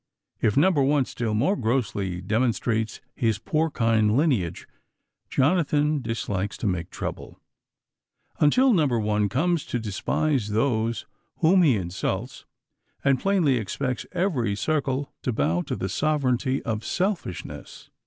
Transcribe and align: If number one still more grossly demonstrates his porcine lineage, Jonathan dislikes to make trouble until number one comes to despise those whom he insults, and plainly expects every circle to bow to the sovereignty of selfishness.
If 0.41 0.57
number 0.57 0.81
one 0.81 1.05
still 1.05 1.35
more 1.35 1.55
grossly 1.55 2.21
demonstrates 2.21 3.01
his 3.13 3.37
porcine 3.37 4.17
lineage, 4.17 4.67
Jonathan 5.29 6.01
dislikes 6.01 6.57
to 6.57 6.65
make 6.65 6.89
trouble 6.89 7.39
until 8.39 8.73
number 8.73 8.97
one 8.97 9.29
comes 9.29 9.63
to 9.67 9.77
despise 9.77 10.47
those 10.49 11.05
whom 11.41 11.61
he 11.61 11.75
insults, 11.77 12.45
and 13.03 13.19
plainly 13.19 13.57
expects 13.57 14.07
every 14.11 14.55
circle 14.55 15.13
to 15.21 15.31
bow 15.31 15.61
to 15.61 15.75
the 15.75 15.87
sovereignty 15.87 16.63
of 16.63 16.83
selfishness. 16.83 17.91